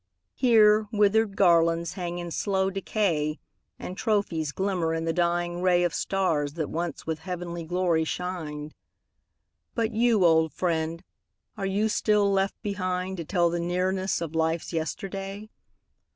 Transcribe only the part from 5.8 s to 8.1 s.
Of stars that once with heavenly glory